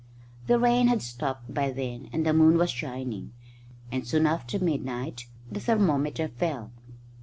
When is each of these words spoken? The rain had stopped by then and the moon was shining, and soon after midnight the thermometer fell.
The 0.47 0.57
rain 0.57 0.87
had 0.87 1.03
stopped 1.03 1.53
by 1.53 1.69
then 1.71 2.09
and 2.11 2.25
the 2.25 2.33
moon 2.33 2.57
was 2.57 2.71
shining, 2.71 3.33
and 3.91 4.07
soon 4.07 4.25
after 4.25 4.57
midnight 4.57 5.27
the 5.51 5.59
thermometer 5.59 6.27
fell. 6.27 6.71